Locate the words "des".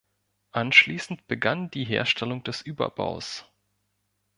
2.43-2.61